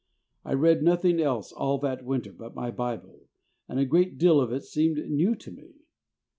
[0.43, 3.27] I read nothing else all that Winter but my Bible,
[3.69, 5.75] and a great deal of it seemed new to me.